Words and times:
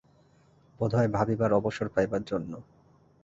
বোধ 0.79 0.91
হয় 0.95 1.07
ভাবিবার 1.07 1.51
অবসর 1.53 1.87
পাইবার 1.89 2.21
জন্য। 2.23 2.51